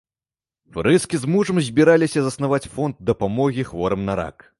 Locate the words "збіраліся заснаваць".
1.67-2.69